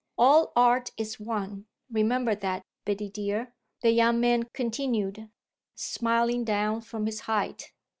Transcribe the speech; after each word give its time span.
All 0.17 0.51
art 0.55 0.89
is 0.97 1.19
one 1.19 1.67
remember 1.91 2.33
that, 2.33 2.63
Biddy 2.85 3.07
dear," 3.07 3.53
the 3.83 3.91
young 3.91 4.19
man 4.19 4.49
continued, 4.51 5.29
smiling 5.75 6.43
down 6.43 6.81
from 6.81 7.05
his 7.05 7.19
height. 7.19 7.71